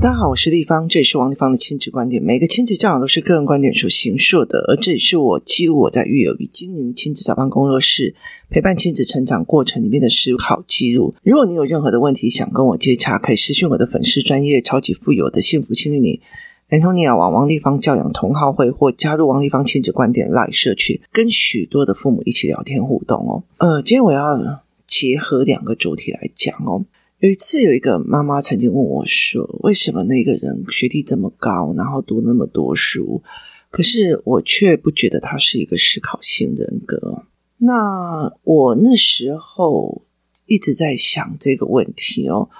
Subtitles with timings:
[0.00, 2.20] 大家好，我是丽芳，这里是王立芳的亲子观点。
[2.20, 8.14] 每个亲子教养都是个人观点所形塑的，而这也是我记录我在育儿与经营亲子早班工作室，
[8.50, 11.14] 陪伴亲子成长过程里面的思考记录。
[11.22, 16.20] 如果你有任何的问题想跟我接洽，可以私讯我的粉丝专业超级富有的幸福幸运你
[16.70, 23.44] ，Antonia 往王立芳教养同好会或加入王立芳亲子观点 Live 社群，跟许多的父母一起聊天互动哦。
[23.58, 26.84] 呃，今天我要结合两个主题来讲哦。
[27.22, 33.22] 有一次，有一个妈妈曾经问我说：“为什么那个人学历这么高，然后读那么多书，
[33.70, 37.22] 可是我却不觉得他是一个思考型人格？”
[37.58, 40.02] 那我那时候
[40.46, 42.50] 一直在想这个问题哦。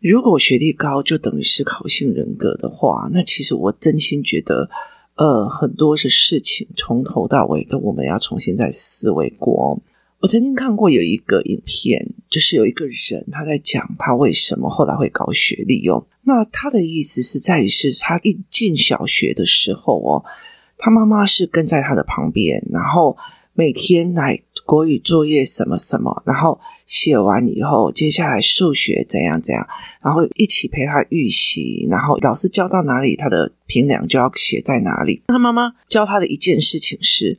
[0.00, 4.68] 如果学历高就等于思考性人格的话，那其实我真心觉得，
[5.14, 9.80] 呃，很多是事情从头到尾都我们要重新再思维过。
[10.20, 16.06] 我曾经看过有一个影片，就是有一个人他在讲他为什么后来会高学历哦。
[16.24, 20.22] 那他的意思是在于是他一进小学的时候哦，
[20.76, 23.16] 他妈妈是跟在他的旁边，然后
[23.54, 29.66] 每天来国语作业什么什么，然后写完以后，接下来数学怎样怎样，
[30.02, 35.22] 然后一起陪他预习，然后老师教到哪里，他的评量就要写在哪里。
[35.28, 37.38] 他妈妈教他的一件事情是。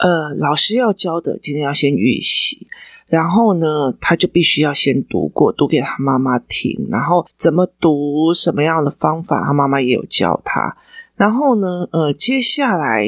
[0.00, 2.66] 呃，老师要教的，今天要先预习，
[3.06, 10.74] 然后呢，他就必须要先读过，读给他妈妈听，然后怎么读，什么样的方法，他妈妈也有教他。
[11.16, 13.06] 然后呢，呃，接下来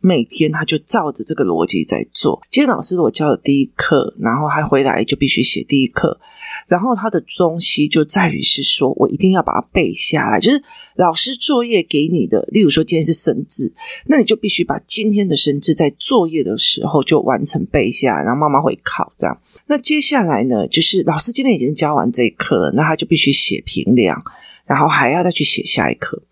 [0.00, 2.42] 每天他就照着这个逻辑在做。
[2.50, 6.18] 今天老师如果教的第一课，然后他回来就必须写第一课。
[6.66, 10.38] 然后他的东西就在于是说，我一定要把它背下来。
[10.40, 10.62] 就是
[10.96, 13.72] 老师作业给你的，例如说今天是生字，
[14.06, 19.40] 那你就必须把今天的生字在作业的时候就完成背下来，然后妈妈会考这样。
[19.66, 24.22] 那接下来呢，就是老师今天已经教完这一课了，那他就必须写评量，
[24.64, 26.22] 然后还要再去写下一课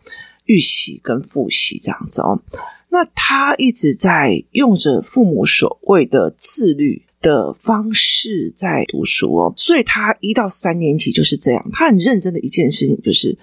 [0.47, 2.43] 预习跟复习这样子哦。
[2.91, 13.37] 那他一直在用着父母所谓的自律的方式在读书哦，所以他一到三年级就是这样，他很认真的一件事情就是，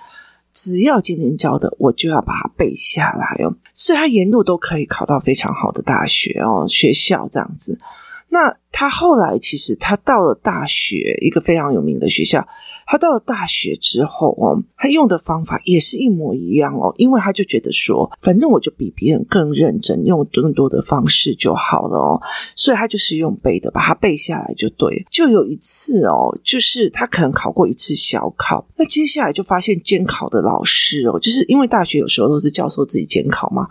[0.52, 7.80] 只要今天教的，我就要把它背下来哦，所以他沿路都可以考到非常好的大学哦，学校这样子。
[8.30, 12.48] 那他后来其实他到了大学，一个非常有名的学校。
[12.86, 22.22] 他到了大学之后哦，他用的方法也是一模一样哦，因为他就觉得说，反正我就比别人更认真，用更多的方式就好了哦，
[22.56, 25.06] 所以他就是用背的，把它背下来就对。
[25.10, 33.68] 就有一次哦，就是他可能考过一次小考，那接下来就发现监考的老师哦，就是因为大学有时候都是教授自己监考嘛。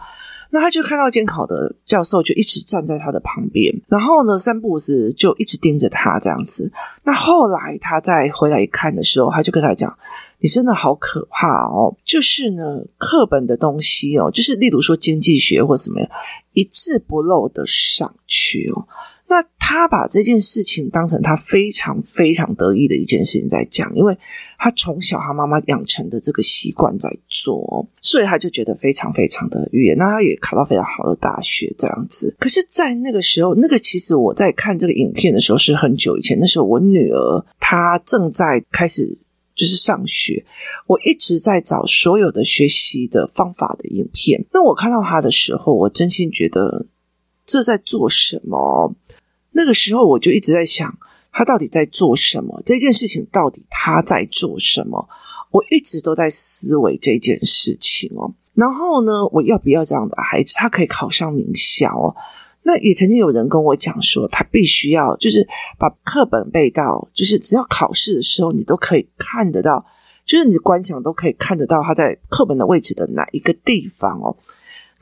[0.54, 6.72] 那他就看到监考的教授就一直站在他的旁边，然后呢，三步子就一直盯着他这样子。
[7.02, 9.98] 那后来他再回来一看的时候，他就跟他讲
[10.38, 11.92] ：“你真的好可怕哦！
[12.04, 16.00] 就是呢，课本的东西哦，就是例如说经济学或什么，
[16.52, 18.86] 一字不漏的上去哦。”
[19.66, 24.14] 他把这件事情当成他非常非常得意的一件事情在讲，因为
[24.58, 29.94] 他从小他妈妈养成的这个习惯在做，所以他就觉得非常非常的愉悦。
[29.94, 32.36] 那他也考到非常好的大学这样子。
[32.38, 39.16] 可是，在那个时候，那个其实我在看这个影片的时候是很久以前，那时候我女儿她正在开始
[39.54, 40.44] 就是上学，
[40.86, 44.44] 我一直在找所有的学习的方法的影片。
[44.52, 46.86] 那我看到她的时候，我真心觉得
[47.46, 48.94] 这在做什么？
[49.56, 50.92] 那个时候我就一直在想，
[51.32, 52.62] 他到底在做什么？
[52.66, 55.08] 这件事情到底他在做什么？
[55.50, 58.34] 我一直都在思维这件事情哦。
[58.54, 60.52] 然后呢，我要不要这样的孩子？
[60.56, 62.14] 他可以考上名校哦。
[62.62, 65.46] 那也曾经有人跟我讲说，他必须要就是
[65.78, 69.84] 把课本背到，就是只要考试的时候，你都可以看得到，
[70.24, 74.36] 就是你的观想都可以看得到他在课本的位置的哪一个地方哦。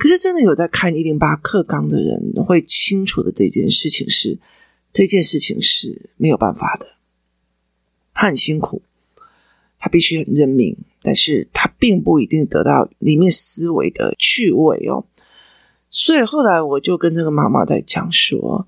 [0.03, 4.37] 可是，真的有在看一零八课纲的人会清楚的这件事情是，
[4.93, 6.97] 这件事情是没有办法的。
[8.13, 8.83] 他很辛苦，
[9.79, 15.05] 他必须很认命，但是他并不一定得到里面思维的趣味哦。
[15.89, 18.67] 所以后来我就跟这个妈妈在讲说，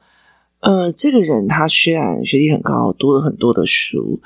[0.61, 4.20] 呃，这个人他虽然学历很高，读了很多的书，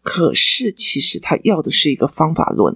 [0.00, 2.74] 可是其实他要的是一个方法论。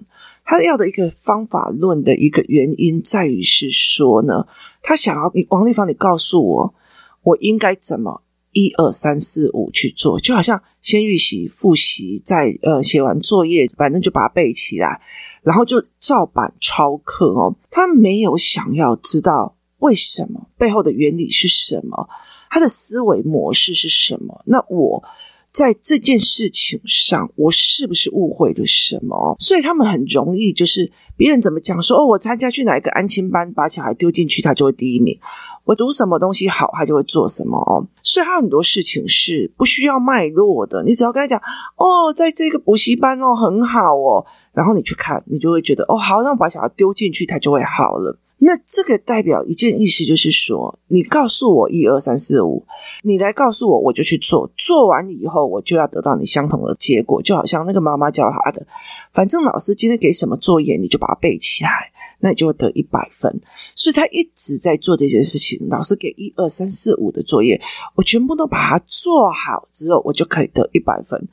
[0.51, 4.45] 他要的一个方法论的一个原因在于是说呢，
[4.83, 6.75] 他想要你王立芳，你告诉我，
[7.23, 10.19] 我应该怎么一二三四五去做？
[10.19, 15.01] 就好像先预习、复习，再呃写完作业，反正就把它背起来，
[15.45, 17.55] 然后就照板抄课哦。
[17.71, 22.09] 他没有想要知道为什么背后的原理是什么，
[22.51, 24.43] 他的思维模式是什么。
[24.47, 25.05] 那我
[25.51, 29.35] 在这件事情上，我是不是误会了什么？
[29.39, 35.19] 所以他们很容易就是别人怎么讲说哦，我参加去哪一个安亲班，把小孩丢进去，他就会第一名。
[35.65, 37.87] 我读什么东西好，他就会做什么哦。
[38.03, 41.41] 所以他很多事情是不需要脉络的，你只要跟他讲
[41.77, 48.19] 哦，在这个补习班哦很好哦，然后你去看，你就会觉得哦好，那我把小孩丢进去，他就会好了。
[48.43, 52.65] 那这个代表一件意思，就是说，你告诉我一二三四五，
[53.03, 58.67] 你来告诉我，我就去做，做完以后，我就要得到你相同的结果，就好像那个妈妈教他的，
[59.13, 63.31] 反正老师今天给什么作业，你就把它背起来，那你就会得一百分。
[63.75, 67.61] 所以他一直在做这件事情，老师给一二三四五的作业，
[67.95, 71.29] 我全部都把它做好之后，我就可以得一百分。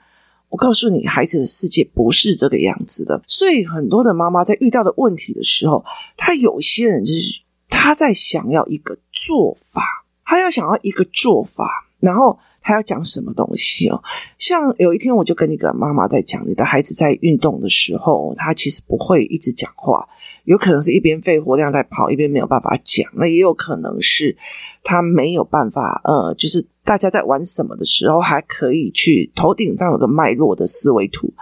[0.49, 3.21] 我告诉你，孩子的世界不是这个样子的。
[3.27, 5.83] 所以很多的妈妈在遇到的问题的时候，
[6.15, 14.01] 她有些人就是她在想要一个做法，她要想要一个做法，然后她要讲什么东西哦。
[14.37, 20.07] 像有一天，我就跟一个妈妈在讲，你的孩子在运动的时候，他其实不会一直讲话，
[20.45, 23.05] 有可能是一边肺活量在跑，一边没有办法讲。
[23.15, 24.37] 那也有可能是
[24.81, 26.65] 他没有办法，呃，就是。
[26.87, 31.33] 大家在玩什么的时候，还可以去头顶上有个脉络的思维图。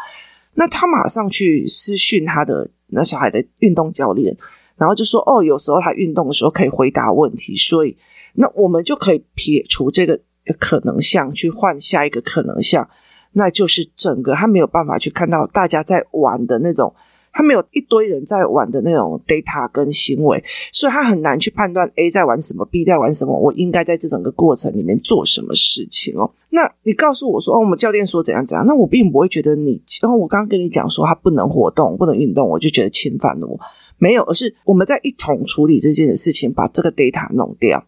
[0.56, 4.36] 那他马上去私讯他的那小孩的运动教练，
[4.76, 7.96] 然后就说：“哦，有时候他运动的时候可以回答问题，所以
[8.34, 10.20] 那我们就可以撇除这个
[10.58, 12.90] 可能项，去换下一个可能项，
[13.34, 16.96] 那就是整个他没有办法去看到大家在玩的那种。”
[17.36, 20.42] 他没有一堆人在玩的那种 data 跟行为，
[20.72, 23.38] 所以他很难去判断 A 在玩什么，B 在玩什么。
[23.38, 26.32] 我应该在这整个过程里面做什么事情哦？
[26.52, 33.60] 那你告诉我说，哦，我们教练说怎样怎样，那我并不会觉得你，然后我刚刚跟你讲说他不能活动、不能运动，我就觉得侵犯了我。
[33.98, 37.84] 没有，而是我们在一同处理这件事情，把这个 data 弄掉。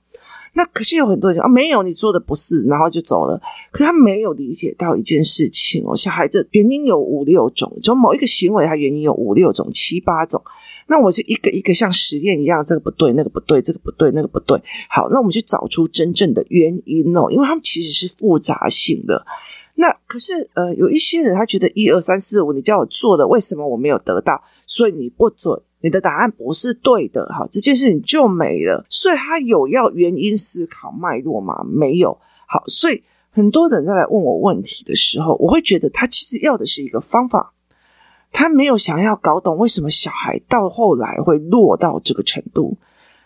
[0.58, 3.40] 那可是有很多人啊，没有，你做的不是，然后就走了。
[3.72, 10.44] 可他没有理解到一件事情哦，小孩的原因有五六种，就某一个行为，它原因有五六种、七八种。
[10.88, 14.60] 那我是一个一个像实验一样，这个不对，那个不对，这个不对，那个不对。
[14.90, 19.24] 好，那我们去找出真正的原因哦，因为他们其实是复杂性的。
[19.76, 24.42] 那可是呃，有一些人他觉得一二三四五，你叫我做的，为什么我没有得到？
[24.66, 25.62] 所以你不准。
[25.82, 28.86] 你的答案不是对的，好，这件事情就没了。
[28.90, 31.64] 所以他有要原因思考脉络吗？
[31.64, 32.18] 没有。
[32.48, 37.54] 好，所以很多人在来问我问题的时候，我会觉得他其实要的是一个方法，
[38.32, 42.78] 他没有想要搞懂为什么小孩到后来会落到这个程度。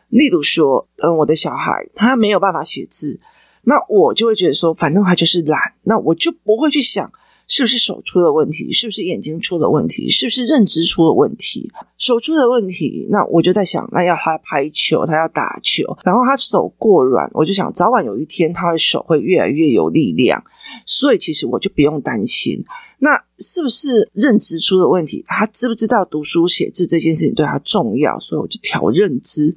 [0.10, 3.20] 例如说，嗯，我的小孩他没有办法写字，
[3.64, 7.10] 那我就会觉得说，反正他就是懒，那我就不会去想。
[7.52, 8.72] 是不是手出了问题？
[8.72, 10.08] 是不是眼睛出了问题？
[10.08, 11.70] 是不是认知出了问题？
[11.98, 20.42] 手出了问题，那我就在想，那要他拍球，他要打球，然后他手过软，我就想早晚有一天他的手会越来越有力量，
[20.86, 22.64] 所以其实我就不用担心。
[23.00, 25.22] 那是不是认知出了问题？
[25.28, 28.18] 他知不知道读书写字这件事情对他重要？
[28.18, 29.54] 所以我就调认知。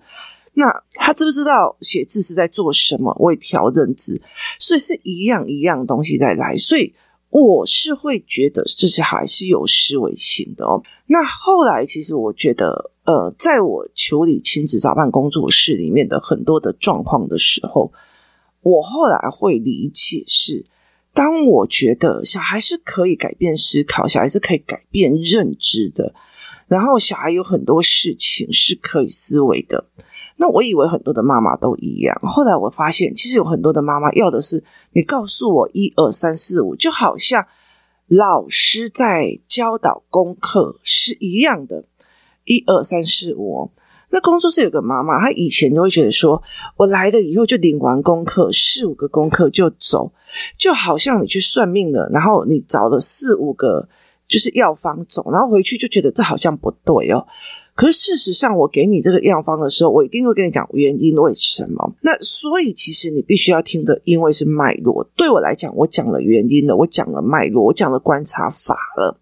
[0.55, 3.17] 那他知不知道写字是在做什么？
[3.21, 4.21] 我也调认知。
[4.59, 6.93] 所以是一样一样东西在来，所以。
[7.35, 10.81] 我是会觉得这些还是有思维性的哦。
[11.07, 17.93] 那后来其实我觉得，呃，在我处理亲子早办工作室里面的很多的状况的时候，
[18.63, 20.65] 我后来会理解是，
[21.13, 26.15] 当我觉得小孩是可以改变思考，小孩是可以改变认知的，
[26.69, 29.87] 然后小孩有很多事情是可以思维的。
[30.37, 34.63] 那我以为很多的妈妈都一样，后来我发现，其实有很多的妈妈要的是
[34.93, 37.47] 你告诉我一二三四五，就好像
[38.09, 41.85] 老师在教导功课是一样的，
[42.45, 43.71] 一二三四五。
[44.11, 46.41] 那工作室有个妈妈，她以前就会觉得说，
[46.77, 50.13] 我来了以后就领完功课，四五个功课就走，
[50.57, 53.89] 就好像你去算命了，然后你找了四五个
[54.29, 57.27] 就是药方走，然后回去就觉得这好像不对哦。
[57.77, 61.93] 可是事实上，我给你这个药方的时候，我一定会跟你讲原因为什么。
[62.03, 65.03] 那所以其实你必须要听的，因为是脉络。
[65.17, 69.19] 对我来讲，我讲了原因了，我讲了脉络，我讲了观察法了。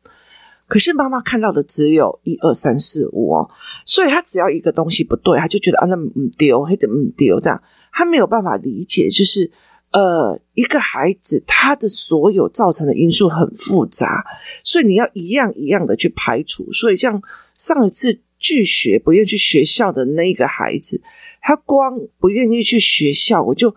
[0.69, 3.49] 可是妈妈看到的只有一二三四五哦，
[3.87, 9.51] 所以她只要一个东西不对，她就觉得啊，那唔丢，还得唔丢这样，她没有办法理解，就是
[9.93, 14.23] 呃，一个孩子他的所有造成的因素很复杂，
[14.63, 16.71] 所以你要一样一样的去排除。
[16.71, 17.23] 所以像
[17.57, 18.21] 上一次。
[18.43, 21.01] 拒学不愿去学校的那个孩子，
[21.41, 23.73] 他光不愿意去学校，我就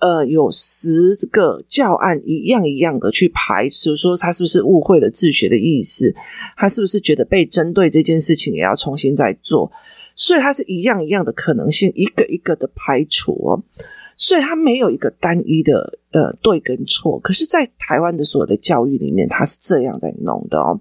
[0.00, 6.14] 呃有十个教案一样一样的去排除，说他是不是误会了自学的意思，
[6.58, 9.72] 他是不是觉得被针对这件事情也要重新再做，
[10.14, 13.62] 所以他是一样一样的可能性，一个一个的排除哦，
[14.16, 20.78] 所以他没有一个单一的呃对跟错，可是，在台湾的所有的教育里面，他是这样在弄的哦。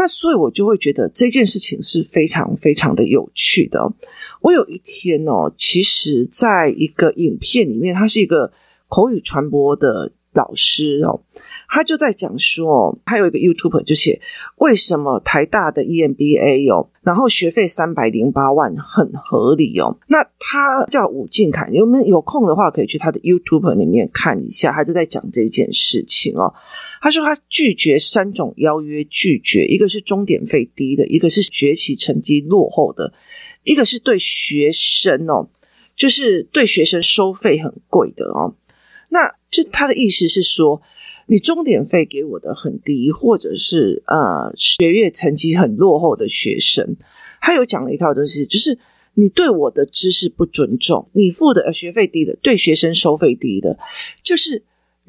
[0.00, 3.92] 那所以，我就会觉得这件事情是非常非常的有趣的。
[4.40, 8.50] 我有一天哦，其实在一个影片里面，他是一个
[8.88, 11.20] 口语传播的老师哦。
[11.68, 14.22] 他就在讲说，他有一个 YouTuber 就写
[14.56, 19.98] 为什么台大的 EMBA 哦，然后学费三百零八万很合理哦。
[20.08, 26.54] 那他叫伍敬凯，有没有有空的话可以去他的 YouTuber 里面看一下，他就在讲这件事情哦。
[27.00, 33.12] 他说他拒绝三种邀约，拒绝一个是终点费低的，一个是学习成绩落后的，
[33.64, 35.48] 一个是对学生哦，
[35.96, 38.54] 就是对学生收费很贵的哦。
[39.08, 40.82] 那就他的意思是说。
[41.26, 46.96] 你终点费给我的很低，或者是呃学业成绩很落后的学生，
[47.40, 48.76] 他有讲了一套东西，就是
[49.14, 53.78] 你对我的知识不尊重，你付的学费低的，对学生收费低的，
[54.24, 54.64] 就是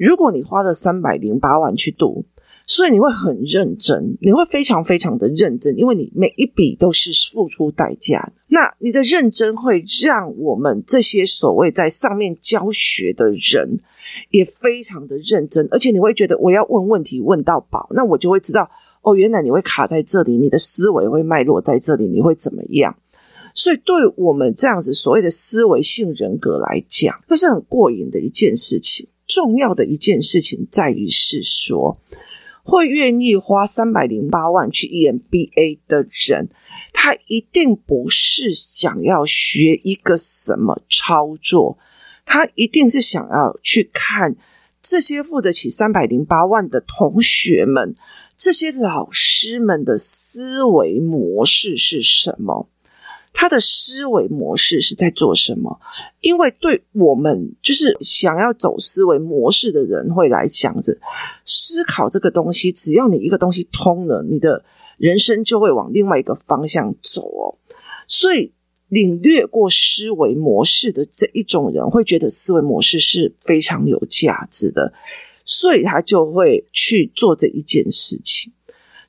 [0.06, 2.24] 如果你花了三百零八万去读，
[2.66, 8.32] 所以你会很认真，你会非常非常的认真，因为你每一笔都是付出代价。
[8.48, 13.78] 那你的认真会让我们这些所谓在上面教学的人。
[14.30, 18.68] 也非常的认真，而且你会觉得我要问问题问到饱，那我就会知道
[19.02, 22.94] 哦，原来你会卡在这里，你的思维会脉络在这里，你会怎么样？
[23.54, 29.06] 所以对我们这样子所谓的思维性人格来讲，那是很过瘾的一件事情。
[29.26, 31.98] 重要的一件事情在于是说，
[32.62, 36.48] 会愿意花三百零八万去 EMBA 的人，
[36.92, 41.78] 他一定不是想要学一个什么操作。
[42.24, 44.36] 他一定是想要去看
[44.80, 47.96] 这些付得起三百零八万的同学们，
[48.36, 52.68] 这些老师们的思维模式是什么？
[53.32, 55.80] 他的思维模式是在做什么？
[56.20, 60.96] 因为对我们就是想要走思维模式的人会来讲着
[61.44, 64.64] 思考这个东西，只要你一个东西通了，你的
[64.98, 67.58] 人生就会往另外一个方向走哦。
[68.06, 68.52] 所以。
[68.92, 74.92] 领略过思维模式的这一种人，会觉得思维模式是非常有价值的，
[75.46, 78.51] 所以他就会去做这一件事情。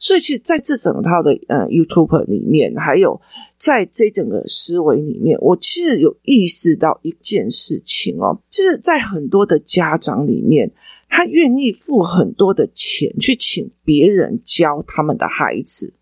[0.04, 3.22] 所以，其实在这整套的呃 YouTube 里面，还有
[3.56, 10.70] 在这整个思维里面，我其实有意识到一件事情哦，就是在很多的家长里面，
[11.08, 15.94] 他愿意付很多的钱去请别人教他们的孩子，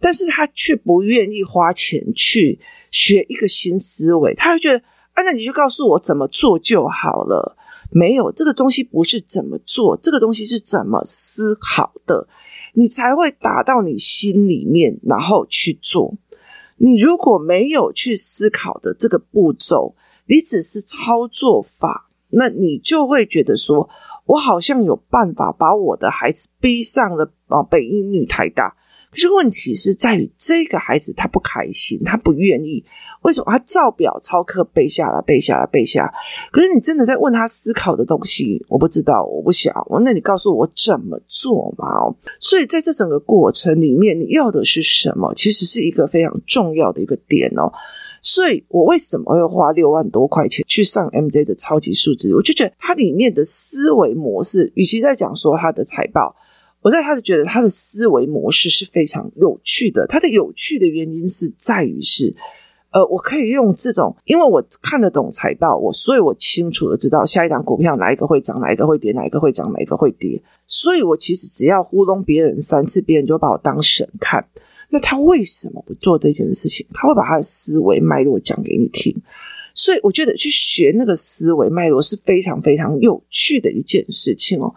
[0.00, 2.58] 但是他却不愿意花钱去。
[2.94, 4.78] 学一个新思维，他会觉得
[5.14, 7.56] 啊，那你就告诉我怎么做就好了。
[7.90, 12.28] 没有，这个东西不是怎么做，这个东西是怎么思考的，
[12.74, 16.14] 你才会打到你心里面，然后去做。
[16.76, 19.94] 你如果没有去思考的这个步骤，
[20.26, 23.88] 你只是操作法，那你就会觉得说，
[24.26, 28.76] 我好像有办法把我的孩子逼上了啊北一女台大。
[29.14, 32.84] 可是问题是在于这个孩子他不开心，他不愿意。
[33.22, 33.46] 为什么？
[33.46, 36.12] 他照表操课背下来，背下来，背下来。
[36.50, 39.72] 可是你真的在问他思考的东西，我不知道，我不想。
[40.02, 41.86] 那你告诉我怎么做嘛？
[42.40, 45.32] 所以在这整个过程里面，你要的是什么？
[45.34, 47.72] 其实是一个非常重要的一个点哦。
[48.20, 52.34] 所以我为什么会花六万多块钱去上 MJ 的超级数字？
[52.34, 56.34] 我就觉得它里面的思维模式，与其在讲说它的财报。
[56.84, 60.06] 我在他的觉得他的思维模式是非常有趣的。
[60.06, 62.36] 他的有趣的原因是在于是，
[62.90, 70.42] 呃，我可以用这种，因为我看得懂财报，我所以我清楚的知道下一档股票哪一个会涨，哪一个会跌，哪一个会涨，哪一个会跌。
[70.66, 74.46] 所以我其实只要糊弄别人三次，别人就把我当神看。
[74.90, 76.86] 那他为什么不做这件事情？
[76.92, 79.16] 他会把他的思维脉络讲给你听。
[79.72, 84.72] 所以我觉得去学那个思维脉络是非常非常有趣的一件事情哦。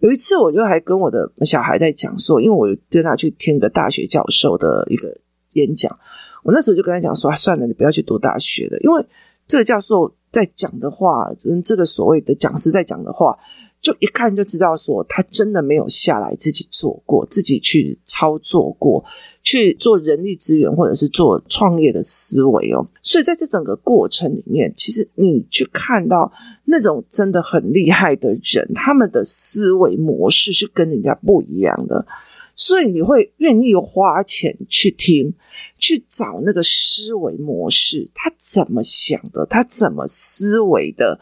[0.00, 5.16] 有一次，我就还跟我的小孩在讲说，因为我跟他去听个大学教授的一个
[5.52, 5.98] 演讲，
[6.42, 9.06] 我那时候就跟他讲说，算了，你不要去读大学了，因为
[9.46, 13.38] 这个教授在讲的话，跟这个所谓的讲师在讲的话。
[13.80, 19.02] 就一看就知道，说他真的没有下来自己做过，自己去操作过，
[19.42, 22.86] 去做人力资源或者是做创业的思维哦。
[23.00, 26.30] 所以在这整个过程里面，其实你去看到
[26.66, 32.06] 那种真的很厉害的人，他们的思维模式是跟人家不一样的，
[32.54, 35.32] 所以你会愿意花钱去听，
[35.78, 41.18] 去找那个思维模式，他怎么想的，他怎么思维的。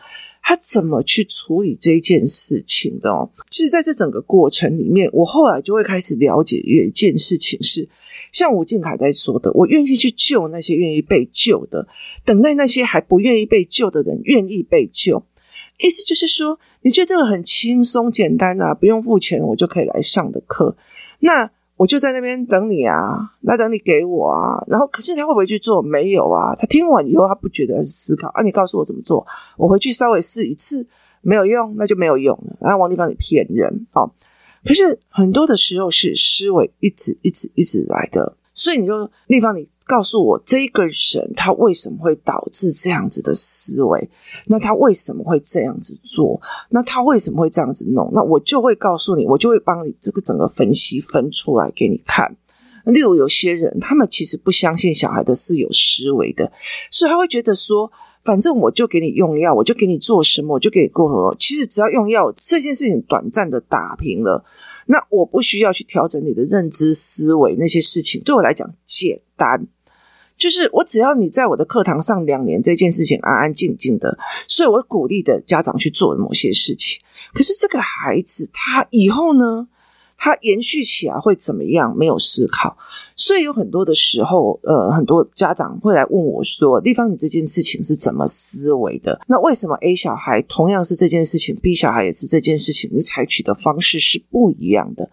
[0.49, 3.28] 他怎么去处理这件事情的哦？
[3.50, 7.87] 其实，在这整个过程里面，我后来就会开始了解一件事情是，
[8.33, 11.87] 像吴敬凯在说的，我愿意去救那些愿意被救的，
[12.25, 15.23] 等待那些还不愿意被救的人愿意被救。
[15.81, 20.75] 意思就是说，你觉得这个很轻松简单啊，不用付钱我就可以来上的课，
[21.19, 24.62] 那我就在那边等你啊，那等你给我啊。
[24.66, 25.80] 然后可是他会不会去做？
[25.80, 30.87] 没有啊，他听完以后他不觉得是思考啊，你告诉我怎么做，我回去稍微试一次，
[31.23, 32.56] 没有用，那就没有用了。
[32.61, 34.11] 然后王立芳你骗人哦。
[34.64, 39.66] 可是很多的时候是思维一直一直一直来的，所以你就立方你。
[39.88, 44.09] 告诉我这个人他为什么会导致这样子的思维？
[44.47, 46.38] 那他为什么会这样子做？
[46.68, 48.11] 那他为什么会这样子弄？
[48.12, 52.37] 那我就会告诉你，我就会帮你这个整个分析分出来给你看。
[52.85, 56.52] 例如有些人，他们其实不相信小孩的是有思维的，
[56.90, 57.90] 所以他会觉得说，
[58.25, 61.35] 反正我就给你用药，我就给你做什么，我就给你过河。
[61.38, 64.45] 其实只要用药，这件事情短暂的打平了。
[64.87, 69.66] 那我不需要去调整你的认知思维，那些事情对我来讲简单。
[70.38, 74.16] 就是我只要你在我的课堂上两年，这件事情安安静静的，
[74.47, 77.00] 所以我鼓励的家长去做某些事情。
[77.35, 79.66] 可是这个孩子他以后呢，
[80.16, 81.95] 他延续起来会怎么样？
[81.97, 82.76] 没有思考，
[83.16, 89.21] 所以有很多的时候，呃，很多家长会来问我说：“丽芳，你这件事情是怎么思维的？
[89.26, 95.11] 那为什么 A 小孩同样是这件事情，B 小孩也是这件事情，你采取的方式是不一样的？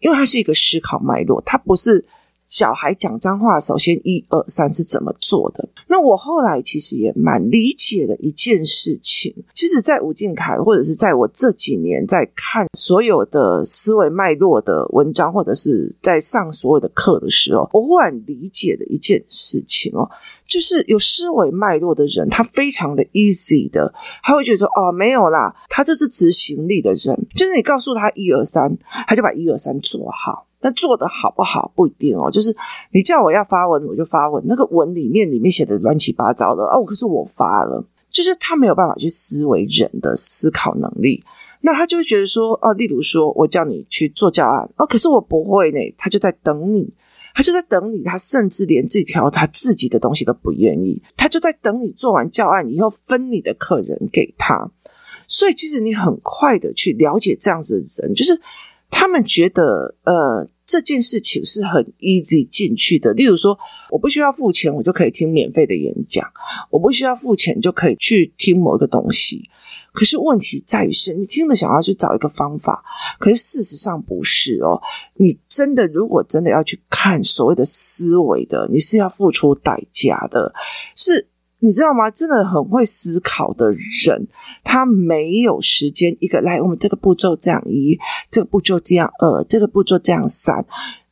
[0.00, 2.04] 因为它是一个思考脉络，它不是。”
[2.46, 5.68] 小孩讲脏话，首先一二三是怎么做的？
[5.88, 9.34] 那我后来其实也蛮理解的一件事情。
[9.52, 20.08] 其实，在吴敬凯或者是在我这几年在看所有的思维脉络的文章，或者是在上所有的课的时候，我忽然理解的一件事情哦，
[20.46, 28.76] 就是有思维脉络的人，他非常的 easy 的，他会觉得说哦，没有啦，他这是执行力的人，就是你告诉他一二三，
[29.08, 30.45] 他就把一二三做好。
[30.60, 32.56] 那做的好不好不一定哦，就是
[32.90, 34.42] 你叫我要发文，我就发文。
[34.48, 41.22] 那个文里面里面写的乱七八糟的哦，可是我发了，就是他没有办法去思维人的思考能力。
[41.60, 45.78] 那他就会觉得说，哦，例如说我叫你去做教案，哦，可是我不会呢。
[45.98, 46.92] 他就在等你，
[47.34, 54.70] 他就在等你，他甚至连这条他自己的东西都不愿意，他就在等你做完教案以后分你的客人给他。
[55.28, 58.40] 所以其实你很快的去了解这样子的人，就是。
[58.90, 63.12] 他们觉得，呃，这件事情是很 easy 进去的。
[63.12, 63.58] 例如说，
[63.90, 66.24] 我不需要付钱，我就可以听免费的演讲；
[66.70, 69.48] 我不需要付钱，就可以去听某一个东西。
[69.92, 72.84] 可是问题在于是，你听了想要去找一个方法，
[73.18, 74.80] 可是事实上不是哦。
[75.14, 80.52] 你真的如果真的要去看所谓的思维的，你是要付出代价的，
[80.94, 81.28] 是。
[81.60, 82.10] 你知道吗？
[82.10, 84.28] 真的很会思考的人，
[84.62, 87.98] 他没有时间一个来，我们这个步骤这样一，
[88.30, 90.64] 这个步骤这样二，这个步骤这样三。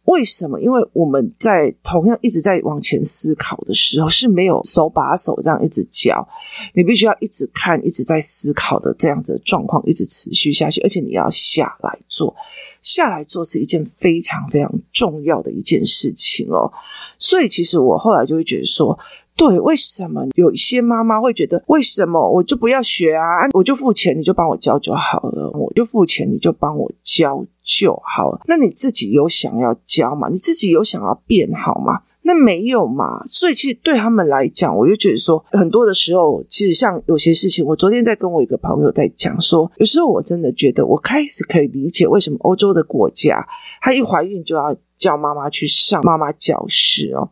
[0.04, 0.60] 为什么？
[0.60, 6.28] 因为我们在同样一直在往前思考的时候，是没有手把手这样一直教，
[6.74, 12.36] 你必须要一直看，一直在思考的这样子的状况一直持续下去，而且你要下来做，
[12.82, 16.70] 下来做是一件非常非常重要的一件事情哦。
[17.18, 18.98] 所以，其实我后来就会觉得说。
[19.36, 23.48] 对，为什么有一些妈妈会觉得，为什么我就不要学啊？
[23.52, 25.50] 我就付钱，你就帮我教就好了。
[25.50, 28.40] 我就付钱，你就帮我教就好了。
[28.46, 30.28] 那你自己有想要教吗？
[30.30, 32.02] 你自己有想要变好吗？
[32.22, 33.24] 那没有嘛。
[33.26, 43.44] 所以其实对他们来讲，我就觉得说，很多的时候，其实像有些事情，我昨天在跟我一个朋友在讲说，有时候我真的觉得，我开始可以理解为什么欧洲的国家，
[43.80, 47.28] 她一怀孕就要叫妈妈去上妈妈教室哦。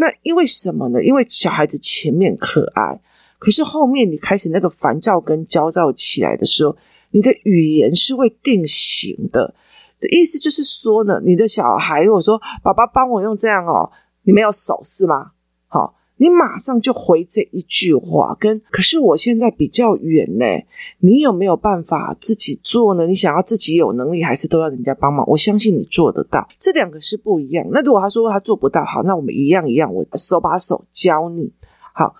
[0.00, 1.04] 那因为什么呢？
[1.04, 2.98] 因为小孩子前面可爱，
[3.38, 6.74] 可是后面你开始那个烦躁跟焦躁起来的时候，
[7.10, 9.54] 你的语言是会定型的。
[10.00, 13.92] 的意思就是说呢，你的小孩如果说“爸爸帮我用这样哦”，
[14.24, 15.32] 你没有手是吗？
[16.20, 20.44] 你马上就回这一句话，跟可是我现在比较远呢，
[20.98, 23.06] 你有没有办法自己做呢？
[23.06, 25.26] 你想要自己有能力，还是都要人家帮忙？
[25.26, 27.66] 我相信你做得到，这两个是不一样。
[27.70, 31.50] 那如果他说他做不到，好，那我们一样一样，我手把手教你。
[31.94, 32.14] 好，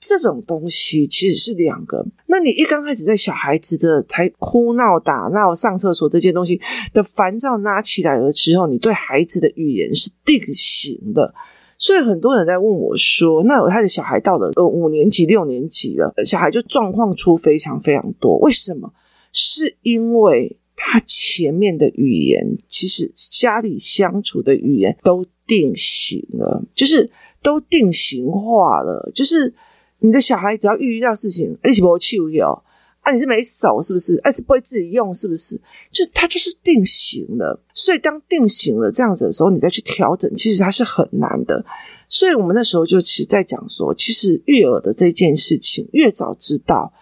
[0.00, 2.02] 这种东西其实是两个。
[2.28, 6.58] 那你一刚开始在小孩子的才哭闹、打闹、上厕所这些东西
[6.94, 11.34] 的烦躁拉起来了之后，你对孩子的语言是定型的。
[11.76, 18.38] 所以很多人在问我说：“那他的小孩到了呃五年级、六年级了，小孩就状况出非常非常多。
[18.38, 18.92] 为什么？
[19.32, 27.10] 是因为他前面的语言，其实家里相处的语言都定型了，就是
[27.42, 29.10] 都定型化了。
[29.14, 29.52] 就是
[29.98, 32.62] 你的小孩只要遇到事情，你是不气哦。”
[33.04, 34.16] 啊，你是没手是不是？
[34.24, 35.60] 哎，是不会自己用是不是？
[35.92, 41.64] 就它就是定型了，所以当定型了这样子的时候，你再去调整，其实它是很难的。
[42.08, 46.92] 所以我们那时候就其实在讲说，其实育儿的这件事情，越早知道，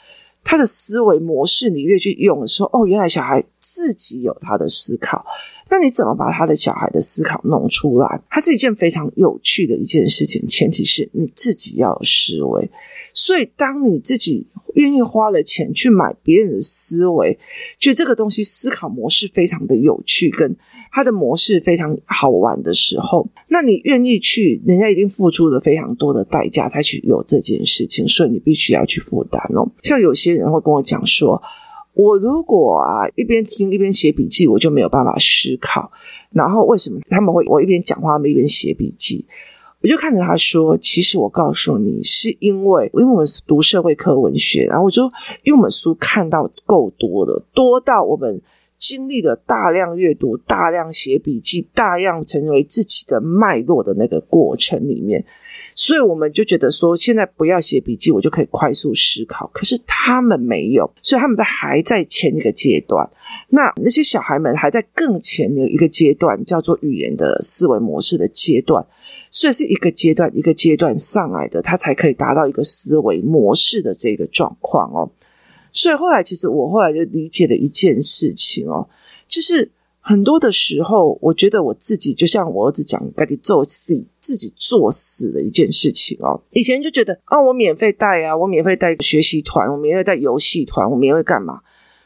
[0.42, 5.24] 他的思维模式，你越去用的时候，哦，原来小孩自己有他的思考。
[5.72, 8.20] 那你怎么把他的小孩的思考弄出来？
[8.28, 12.70] 它是一件非常有趣的一件事情，前提是你自己要有思维。
[13.14, 17.38] 所以，当你自己愿意花了钱去买别人的思维，
[17.78, 20.54] 觉得这个东西思考模式非常的有趣，跟
[20.92, 29.66] 他的模式非常好玩的时候，那你愿意去，人家一定付出了非常多的代价才去有这件事情，所以你必须要去负担哦。
[29.82, 31.42] 像有些人会跟我讲说，
[31.94, 35.90] 我如果啊一边听一边写笔记，我就没有办法思考。
[36.30, 39.24] 然后为什么他们会我一边讲话，他们一边写笔记？
[39.80, 45.02] 我就看着他说，其实我告诉你，是因为因为我们是读社会科文学，然后我就
[45.42, 48.40] 因为我们书看到够多了，多到我们。
[48.74, 55.24] 经历了大量阅读、大量写笔记、大量成为自己的脉络的那个过程里面，
[55.74, 59.50] 所以我们就觉得说，现在不要写笔记，我就可以快速思考。
[59.54, 63.08] 可是他们没有，所以他们在还在前一个阶段。
[63.48, 68.84] 那那些小孩们还在更前的一个阶段，叫做语言的思维模式的阶段，
[69.30, 75.10] 所以是一个阶段一个阶段上来的，他才可以达到一个思维模式的这个状况哦。
[75.70, 78.86] 所以后来，其实我后来就理解了一件事情哦，
[79.26, 79.70] 就是
[80.04, 86.40] 很多的时候，我觉得我自己就像我儿子讲，该得做自己自己做死的一件事情哦。
[86.50, 91.60] 以前就觉得啊，我免费带啊，我免费带学习团，我免费带游戏团，我免费干嘛？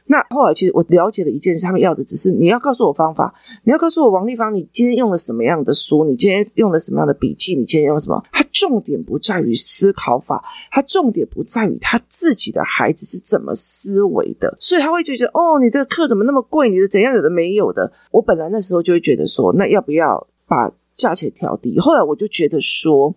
[0.08, 8.22] 那后来，其实我了解了一件事，他们要的只是你要告诉我方法，你要告诉我王立芳，你今天用了什么样的书，你今天用了什么样的笔记，你今天用什么？
[8.30, 16.70] 它重点不在于思考法，它重点不在于他自己的孩子是怎么思维的，所以他会觉得哦，你这个课怎么那么贵？
[16.70, 17.92] 你的怎样有的没有的？
[18.12, 21.80] 我本来那时候就会觉得说，那要不要把价钱调低？
[21.80, 23.14] 后来我就觉得说，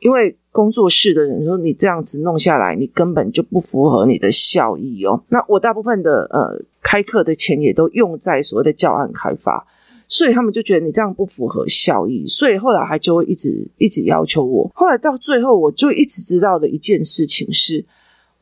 [0.00, 0.36] 因为。
[0.56, 9.66] 工作室的人说：“你这样子弄下来，你根本就不符合你的效益哦。”那我大部分的呃开课的钱也都用在所谓的教案开发，
[10.08, 14.70] 所以他们就觉得你这样不符合效益，所以后来还就会一直一直要求我。
[14.74, 17.84] 后来到最后，我就一直知道的一件事情是。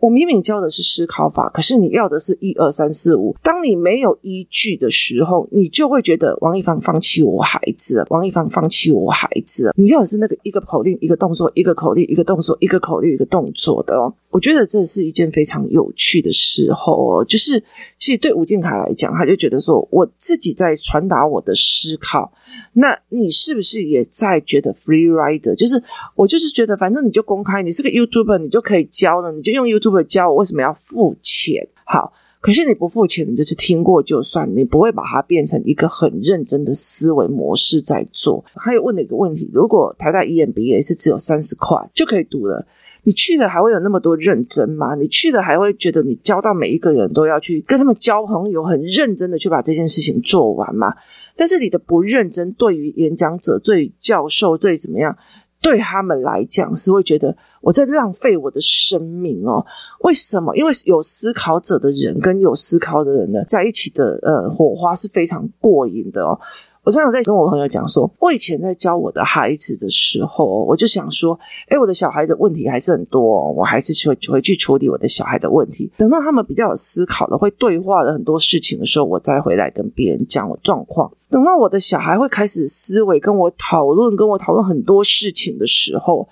[0.05, 3.35] 我明明教的是思考法，可是你要的是一二三四五。
[3.43, 8.07] 当你没有依据的时候，你就会觉得王一凡放弃我孩子了。
[8.11, 9.73] 王一凡放弃我孩子了。
[9.79, 14.13] 你要的是那个一个口令，一个动作，一个口令，一个动作，一个口令，一个动作的哦。
[14.29, 17.59] 我觉得这是一件非常有趣的时候哦，就是
[17.97, 22.31] 其实对吴静凯来讲，他就觉得说，我自己在传达我的思考，
[22.75, 25.55] 那你是不是也在觉得 free rider？
[25.55, 25.83] 就是
[26.15, 31.67] 我就是觉得，反正你就公开，你是个 YouTuber，你就可以教了，你就用 YouTuber 教我，为什么要付钱？
[31.85, 38.45] 好，可是你不付钱，你就是听过就算，你不会把它变成一个很认真的思维模式在做。
[38.55, 42.67] 还有问了一个问题，如果台大 EMBA 是只有三十块就可以读了。
[43.05, 44.95] 你去了还会有那么多认真吗？
[44.95, 50.93] 你去了还会觉得你教到每一个人都要去跟他们交朋友，很认真的去把这件事情做完吗？
[51.37, 55.17] 但是你的不认真，对于演讲者、对教授、对怎么样，
[55.61, 59.65] 对他们来讲是会觉得我在浪费我的生命哦。
[60.01, 60.57] 为什么？
[60.57, 66.39] 因为有思考者的人跟有思考的人呢，在一起的呃火花是非常过瘾的哦。
[66.85, 71.39] 我常常在跟我朋友讲说，我以前在教我的孩子的时候，我就想说，
[71.71, 75.91] 诶，我的小孩的问题还是很多，我还是去回去处理我的小孩的问题。
[75.97, 81.11] 等到他们比较有思考的，会对话了很多事情的时候，我再回来跟别人讲我状况。
[81.31, 86.29] 等到我的小孩会开始思维，跟我讨论，跟我讨论很多事情的时候，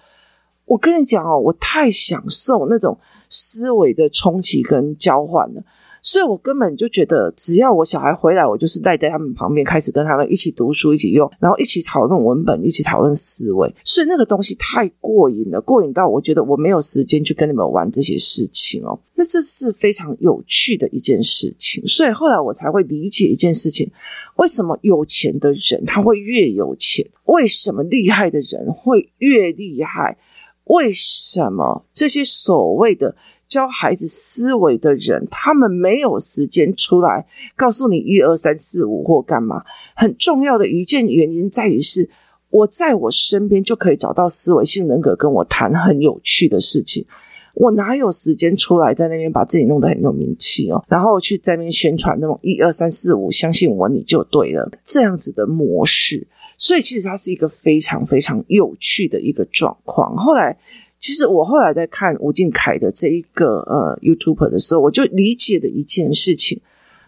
[0.67, 2.99] 我跟你讲哦，我太享受那种
[3.31, 5.62] 思维的冲击跟交换了。
[6.05, 13.73] 所以我根本就觉得，只要我小孩回来，我就是带在他们旁边，开始跟他们一起读书，一起用，然后一起讨论文本，一起讨论思维。
[13.85, 18.99] 所以那个东西太过瘾了，过瘾到我觉得我没有时间去跟你们玩这些事情哦。
[19.15, 21.87] 那这是非常有趣的一件事情。
[21.87, 23.88] 所以后来我才会理解一件事情：
[24.37, 27.09] 为什么有钱的人他会越有钱？
[27.27, 30.19] 为什么厉害的人会越厉害？
[30.65, 33.15] 为什么这些所谓的？
[33.53, 39.62] 教孩子思维的人，他们没有时间出来告诉你一二三四五或干嘛。
[39.95, 42.09] 很重要的一件原因在于是，
[42.49, 47.05] 我在我身边就可以找到思维性人格跟我谈很有趣的事情。
[47.53, 56.27] 我哪有时间出来在那边把自己弄得很有名气哦，然后去在那边宣传那种一二三四五，相信我你就对了这样子的模式。
[56.57, 60.17] 所以其实它是一个非常非常有趣的一个状况。
[60.17, 60.57] 后来。
[61.03, 66.61] 其实我后来在看吴静凯的这一个呃 YouTube 的时候，我就理解了一件事情。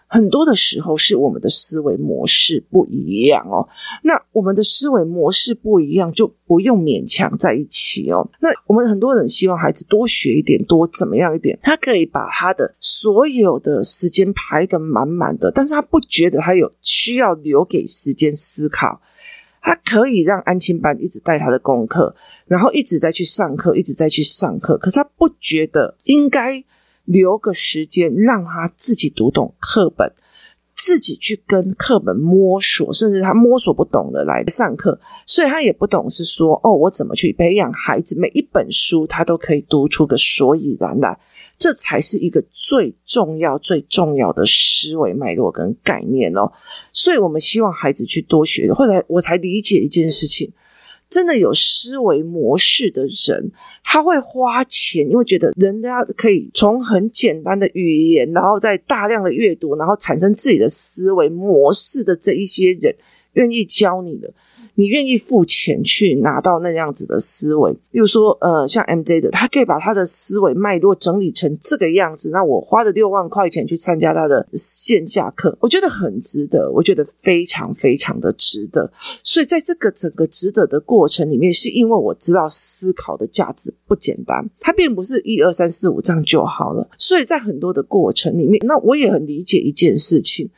[0.07, 3.67] 很多的时候是我们的思维模式不一样哦。
[4.03, 8.29] 那我们的思维模式不一样，就不用勉强在一起哦。
[8.41, 19.01] 那我们很多人希望孩子多学一点，多怎么样一点，他可以把他的所有的时间排得满满的，但是他不觉得他有需要留给时间思考。
[19.65, 22.15] 他可以让安亲班一直带他的功课，
[22.47, 26.63] 然后一直在去上课，一直在去上课，可是他不觉得应该。
[27.07, 30.11] 留个时间让他自己读懂课本，
[30.75, 41.19] 自己去跟课本摸索，甚至他摸索不懂的来上课，所以他也不懂是说哦，我怎么去培养孩子，每一本书他都可以读出个所以然来，
[41.57, 46.53] 这才是一个最重要、最重要的思维脉络跟概念哦。
[46.93, 50.53] 所以我们希望孩子去多学，后来我才理解一件事情。
[51.07, 53.53] 真的有思维模式的人，
[53.85, 62.93] 他会花钱，因为觉得人家可以从很简单的语言，然后再大量的阅读，然后产生自己的思维模式的这一些人，
[63.35, 64.33] 愿意教你的。
[64.77, 72.31] 你愿意付钱去拿到那样子的思维，比如说，呃，像 MJ 的，他可以把他的思维脉络整理成这个样子。
[72.31, 78.93] 那我花了六万块钱去参加他的线下课，我觉得很值得，我觉得非常非常的值得。
[79.23, 86.89] 所以在这个整个值得的过程里面，是因为我知道思考的价值不简单，它并不是一二三四五这样就好了。
[86.99, 90.51] 所以在很多的过程里面，那我也很理解一件事情。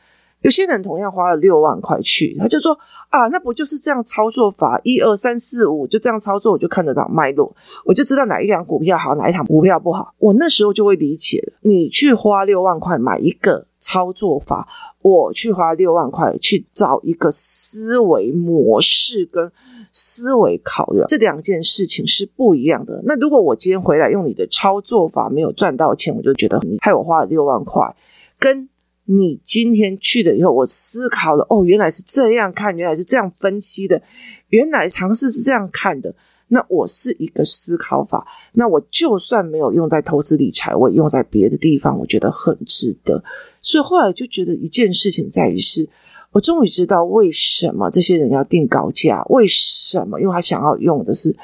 [0.47, 2.71] 有些人同样花了六万块去，他就说
[3.09, 4.79] 啊，那不就是这样操作法？
[4.81, 10.13] 一二三四五，就这样操作，我就看得到脉络，我就知道哪一档股票好，哪一档股票不好。
[10.19, 11.59] 我那时候就会理解了。
[11.63, 14.65] 你去花六万块买一个操作法，
[15.01, 19.51] 我去花六万块去找一个思维模式跟
[19.91, 23.01] 思维考量，这两件事情是不一样的。
[23.03, 27.93] 那如果我今天回来用你的操作法没有赚到钱，我就觉得你害我花了六万块，
[28.39, 28.69] 跟。
[29.09, 34.01] 你今天去了以后，我思考了，哦，原来是这样看，原来是这样分析的，
[34.49, 36.13] 原来尝试是这样看的。
[36.49, 43.23] 那我是一个思考法，那我就算没有用在投资理财，我也用在别的地方，我觉得很值得。
[43.61, 45.87] 所以后来就觉得一件事情在于是，
[46.31, 50.19] 我终于知道为什么这些人要定高价，为什么？
[50.19, 51.35] 因为他想要用的是。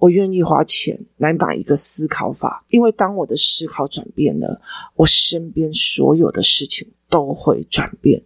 [0.00, 4.60] 我愿意花钱来买一个思考法，因为当我的思考转变了，
[4.94, 8.22] 我身边所有的事情都会转变。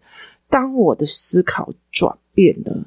[0.49, 2.87] 当我的思考转变了，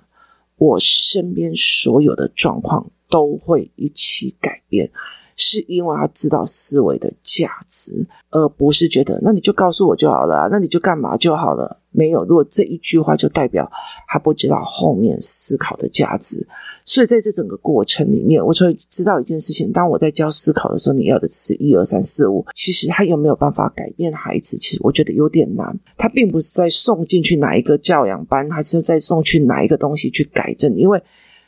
[0.57, 4.91] 我身边所有的状况都会一起改变。
[5.37, 11.81] 是因为他知道思维的价值，而不是觉得那你就告诉我就好了，那你就干嘛就好了。
[11.95, 13.69] 没有，如果这一句话就代表
[14.07, 16.45] 他不知道后面思考的价值。
[16.83, 22.45] 所以在这整个过程里面，我就知道一件事情：当我在教思考的时候，你要的是一二三四五。
[22.53, 24.57] 其实他有没有办法改变孩子？
[24.57, 25.77] 其实我觉得有点难。
[25.97, 31.01] 他并不是在送进去哪一个教养班，还是在送去哪一个东西去改正，因为。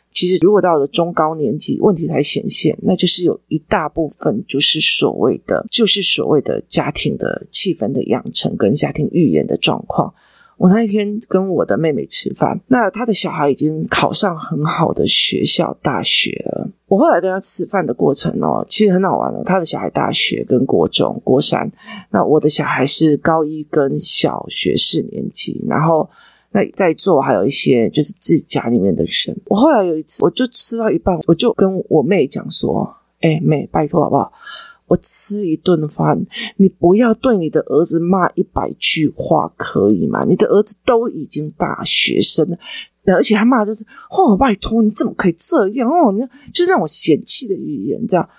[0.09, 10.11] 其实，如果到了中高年级，问题才显现，那就是有一大部分就是所谓的，就是所谓的家庭的气氛的养成跟家庭寓言的状况。
[10.57, 16.69] 我那一天跟我的妹妹吃饭，那她的小孩已经考上很好的学校大学了。
[16.87, 19.41] 我后来跟她吃饭的过程哦，其实很好玩哦。
[19.45, 21.71] 她的小孩大学跟国中、国三，
[22.09, 26.09] 那我的小孩是高一跟小学四年级，然后。
[26.49, 29.37] 那在座还有一些就是自己家里面的人。
[29.47, 32.89] 我后来有一次，我就吃到一半，我就跟我妹讲说
[33.19, 34.31] ：“哎，妹，拜托好不好？
[34.87, 40.25] 我吃一顿饭，你不要对你的儿子骂一百句话，可以吗？
[40.25, 42.57] 你的儿子都已经大学生了，
[43.05, 46.11] 而且他骂就是哦，拜托你怎么可以这样哦？
[46.11, 46.19] 你
[46.51, 48.29] 就是那种嫌弃的语言，这样。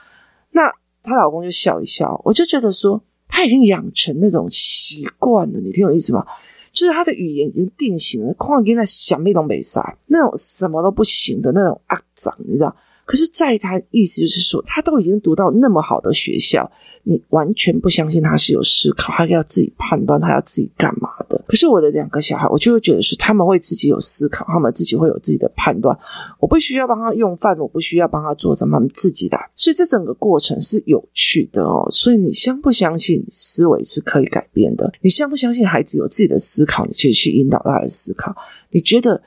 [0.53, 6.27] 那她老公就笑一笑，我就觉得说他已经养成那种习惯了，你听我意思吗？
[6.71, 12.75] 就是他的语言已经定型了，况且那想那种比赛，那种什么都不行的那种阿长，你知道？
[13.09, 16.71] 可是，在他意思就是说，他都已经读到那么好的学校，
[17.05, 21.43] 你完全不相信他是有思考，他要自己判断，他要自己干嘛的。
[21.49, 25.99] 可是我的两个小孩，我就会觉得是他们会自己有思考，他们自己会有自己的判断。
[26.39, 29.39] 我不需要帮他用饭，我不需要帮他做什么，他们自己来。
[29.57, 31.89] 所以这整个过程是有趣的哦。
[31.91, 34.93] 所以你相不相信思维是可以改变的？
[35.01, 36.85] 你相不相信孩子有自己的思考？
[36.85, 38.37] 你可以去引导他的思考。
[38.69, 39.23] 你觉得？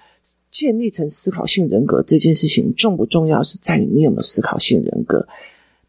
[0.52, 3.42] 建立成思考性人格这件事情重不重要？
[3.42, 5.26] 是在于你有没有思考性人格。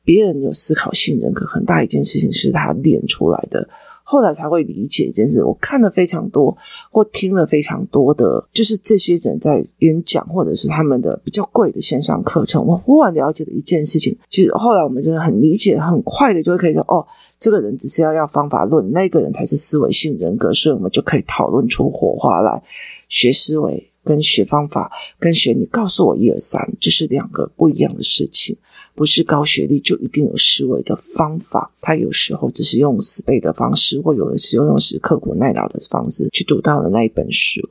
[0.04, 3.68] 别人有思考性人格，很大一件事情是他练出来的。
[4.04, 5.44] 后来才会理解一件事。
[5.44, 6.54] 我看了非常多，
[6.90, 12.66] 或听了非常多的，就是这些人在演讲，或者是他们的比较贵的线上课程。
[12.66, 17.06] 我忽然了解了一件事情，其实后来我们真的很理解，很快的就会可以说，哦，
[17.38, 22.60] 这个人只是要要方法论，那个人才是思维性人格，所以我们就可以讨论出火花来，
[23.08, 23.91] 学思维。
[24.04, 28.56] 跟学方法，跟学你告诉我一二三，这是两个不一样的事情。
[28.94, 37.66] 不是高学历就一定有思维的方法，他有时候只是用死背的方式，或有的时候用是刻苦耐劳的方式去读到了那一本书。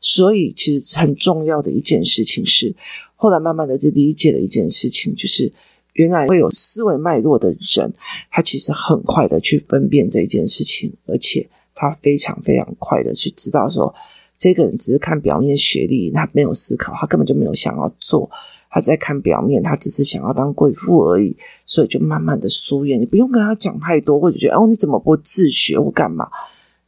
[0.00, 2.74] 所以，其实很重要的一件事情是，
[3.14, 5.52] 后来慢慢的就理解了一件事情，就是
[5.92, 7.92] 原来会有思维脉络的人，
[8.30, 13.94] 他其实很快的去分辨这件事情，而且他非常非常快的去知道说。
[14.36, 18.28] 这个人只是看表面学历，他没有思考，他根本就没有想要做，
[18.68, 23.00] 他在看表面，他只是想要当贵妇而已，所以就慢慢的疏远。
[23.00, 26.28] 你不用跟他讲太多，或者觉得哦，你怎么不自学或干嘛？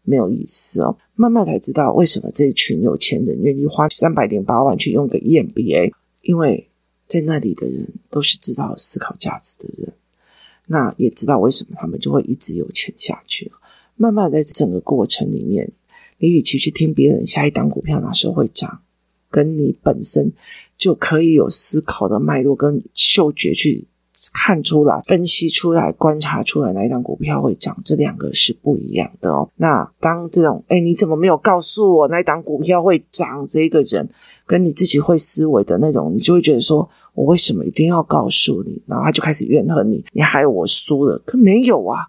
[0.02, 0.96] 没有意思哦。
[1.14, 6.68] 慢慢才知道为什么这一群有钱人愿意花三百零八万去用个 EMBA，因为
[7.06, 9.92] 在那里的人都是知道思考价值的人，
[10.66, 13.50] 那也知道为什么他们就会一直有钱下去。
[13.94, 15.70] 慢慢在整个过程里面。
[16.18, 18.81] 你与其去听别人下一档股票哪时候会涨，
[19.31, 20.33] 跟你本身
[20.76, 23.87] 就可以有思考的脉络跟嗅觉去
[24.33, 29.50] 看出来、分析出来、观察出来哪一档股票会涨，这两个是不一样的哦。
[29.57, 33.44] 那当这种哎，你怎么没有告诉我哪一档股票会涨？
[33.46, 34.09] 这个人
[34.46, 38.81] 跟你自己会思维的那种，你就会觉得说，我为什么一定要告诉你？
[38.87, 41.20] 然后他就开始怨恨你，你害我输了。
[41.26, 42.07] 可没有啊。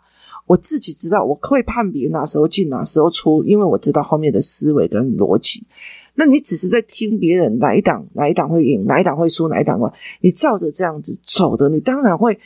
[0.47, 5.63] 我自己知道，我会判别哪时候进，哪时候出，因为我知道后面的思维跟逻辑。
[6.15, 9.87] 那你只是在听别人哪一档哪一档会赢，哪一档会输，哪一档会，
[10.21, 12.39] 你照着这样子走的，你当然会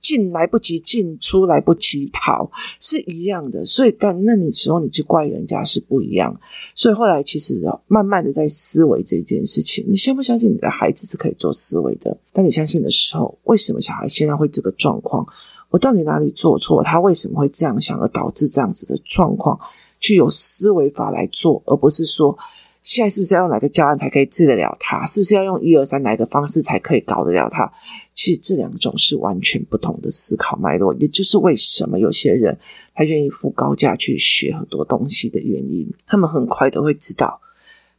[0.00, 3.64] 进来不及进，出来不及跑，是一样的。
[3.64, 6.34] 所以，但那你时候你去怪人家是不一样。
[6.74, 12.16] 所以后来其实慢慢的在思维这件事情，你相不相信你的孩子是可以做思维的？
[12.32, 15.24] 当你相信的时候，为什么小孩现在会这个状况？
[15.72, 16.84] 我到底哪里做错？
[16.84, 19.58] 他为什么会这样想，而导致这样子的状况？
[19.98, 22.36] 去有思维法来做，而不是说
[22.82, 25.06] 现在是不是要用哪个教案才可以治得了他？
[25.06, 27.72] 是不是要用一二三哪个方式才可以搞得了他？
[28.12, 32.58] 其实这两种是完全不同的思考脉络，也就是为什么有些人
[32.94, 35.88] 他愿意付高价去学很多东西的原因。
[36.06, 37.40] 他们很快都会知道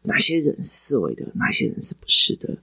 [0.01, 2.55] 哪些人思维的，哪些人是不是的。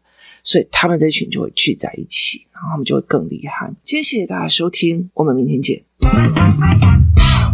[0.42, 3.72] 所以他们这群就会聚在一起，然后他们就会更厉害。
[3.84, 5.82] 今天谢谢大家收听，我们明天见。